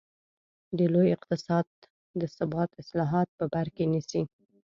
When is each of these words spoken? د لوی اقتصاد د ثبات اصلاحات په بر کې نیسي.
د 0.77 0.79
لوی 0.93 1.07
اقتصاد 1.15 1.65
د 2.19 2.21
ثبات 2.35 2.69
اصلاحات 2.81 3.27
په 3.37 3.45
بر 3.53 3.67
کې 3.75 3.85
نیسي. 3.91 4.21